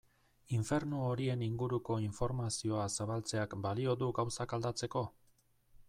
[0.55, 5.07] Infernu horien inguruko informazioa zabaltzeak balio du gauzak aldatzeko?